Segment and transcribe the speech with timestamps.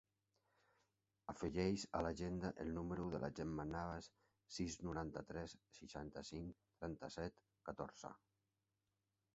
[1.33, 4.09] Afegeix a l'agenda el número de la Gemma Navas:
[4.57, 8.15] sis, noranta-tres, seixanta-cinc, trenta-set, catorze.